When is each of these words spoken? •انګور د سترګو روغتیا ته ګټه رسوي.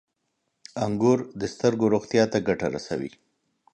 •انګور 0.85 1.19
د 1.39 1.41
سترګو 1.53 1.85
روغتیا 1.93 2.23
ته 2.31 2.37
ګټه 2.47 2.67
رسوي. 2.75 3.11